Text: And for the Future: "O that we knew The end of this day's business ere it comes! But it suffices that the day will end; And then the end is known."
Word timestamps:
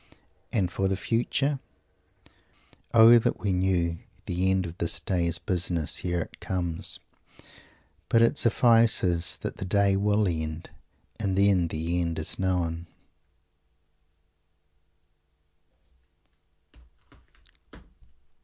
And 0.51 0.71
for 0.71 0.87
the 0.87 0.97
Future: 0.97 1.59
"O 2.91 3.19
that 3.19 3.39
we 3.39 3.53
knew 3.53 3.99
The 4.25 4.49
end 4.49 4.65
of 4.65 4.79
this 4.79 4.99
day's 4.99 5.37
business 5.37 6.03
ere 6.03 6.23
it 6.23 6.39
comes! 6.39 6.97
But 8.09 8.23
it 8.23 8.39
suffices 8.39 9.37
that 9.41 9.57
the 9.57 9.63
day 9.65 9.95
will 9.95 10.27
end; 10.27 10.71
And 11.19 11.37
then 11.37 11.67
the 11.67 12.01
end 12.01 12.17
is 12.17 12.39
known." 12.39 12.87